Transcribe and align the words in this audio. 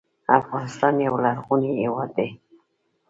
افغانستان 0.39 0.93
یو 1.07 1.15
لرغونی 1.23 1.71
هیواد 1.81 2.09
دی 2.17 2.27